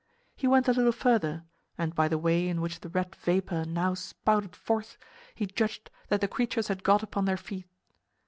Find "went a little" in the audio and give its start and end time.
0.47-0.91